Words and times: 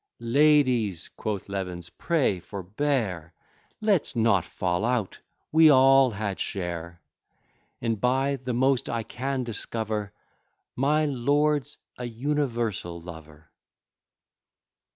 Ladies, 0.17 1.09
quoth 1.15 1.47
Levens, 1.47 1.91
pray 1.91 2.39
forbear; 2.39 3.33
Let's 3.81 4.15
not 4.15 4.43
fall 4.45 4.83
out; 4.83 5.19
we 5.51 5.69
all 5.69 6.09
had 6.09 6.39
share; 6.39 7.03
And, 7.79 8.01
by 8.01 8.37
the 8.37 8.51
most 8.55 8.89
I 8.89 9.03
can 9.03 9.43
discover, 9.43 10.11
My 10.75 11.05
lord's 11.05 11.77
a 11.99 12.05
universal 12.05 12.99
lover. 12.99 13.51